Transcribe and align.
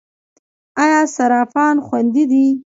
آیا 0.83 1.01
صرافان 1.15 1.75
خوندي 1.85 2.23
دي؟ 2.31 2.45